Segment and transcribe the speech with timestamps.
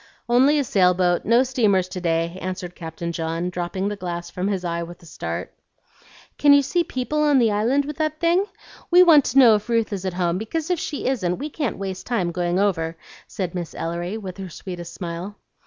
[0.27, 4.47] "Only a sail boat; no steamers to day," answered Captain John, dropping the glass from
[4.47, 5.53] his eye with a start.
[6.39, 8.45] "Can you see people on the Island with that thing?
[8.89, 11.77] We want to know if Ruth is at home, because if she isn't we can't
[11.77, 15.35] waste time going over," said Miss Ellery, with her sweetest smile.